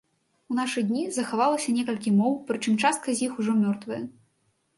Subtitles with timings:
[0.51, 4.03] У нашы дні захавалася некалькі моў, прычым частка з іх ужо мёртвая.